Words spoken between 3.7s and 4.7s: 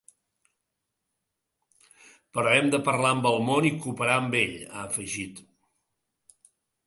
i cooperar amb ell,